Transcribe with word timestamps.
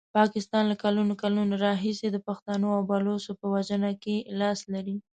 پاکستان 0.17 0.63
له 0.71 0.75
کلونو 0.83 1.13
کلونو 1.23 1.53
راهیسي 1.65 2.07
د 2.11 2.17
پښتنو 2.27 2.67
او 2.75 2.81
بلوڅو 2.89 3.31
په 3.39 3.45
وژنه 3.53 3.91
کې 4.03 4.15
لاس 4.39 4.59
لري. 4.73 4.95